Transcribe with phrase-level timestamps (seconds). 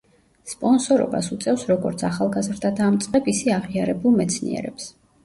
[0.51, 4.89] სპონსორობას უწევს როგორც ახალგაზრდა დამწყებ ისე აღიარებულ მეცნიერებს.